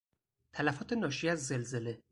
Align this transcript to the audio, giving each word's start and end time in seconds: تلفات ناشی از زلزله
تلفات 0.53 0.93
ناشی 0.93 1.29
از 1.29 1.47
زلزله 1.47 2.03